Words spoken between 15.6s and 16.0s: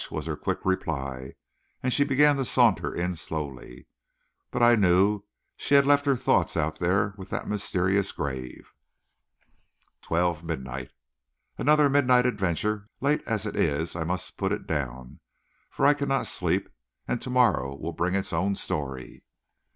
for I